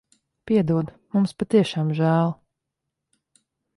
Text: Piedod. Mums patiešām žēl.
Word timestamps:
Piedod. 0.51 0.87
Mums 1.17 1.35
patiešām 1.43 1.93
žēl. 2.01 2.33